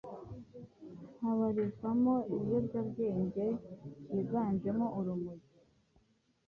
[1.19, 3.45] habarizwamo ibiyobyabwenge
[4.05, 5.51] byiganjemo urumogi